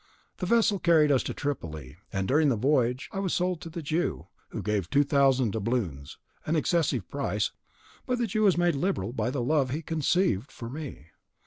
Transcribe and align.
The 0.37 0.47
vessel 0.47 0.79
carried 0.79 1.11
us 1.11 1.21
to 1.21 1.33
Tripoli, 1.35 1.97
and 2.11 2.27
during 2.27 2.49
the 2.49 2.55
voyage 2.55 3.07
I 3.11 3.19
was 3.19 3.35
sold 3.35 3.61
to 3.61 3.69
the 3.69 3.83
Jew, 3.83 4.29
who 4.49 4.63
gave 4.63 4.89
two 4.89 5.03
thousand 5.03 5.51
doubloons, 5.51 6.17
an 6.47 6.55
excessive 6.55 7.07
price; 7.07 7.51
but 8.07 8.17
the 8.17 8.25
Jew 8.25 8.41
was 8.41 8.57
made 8.57 8.73
liberal 8.73 9.13
by 9.13 9.29
the 9.29 9.43
love 9.43 9.69
he 9.69 9.83
conceived 9.83 10.51
for 10.51 10.71
me. 10.71 11.09